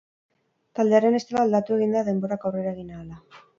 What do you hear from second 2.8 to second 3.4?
ahala.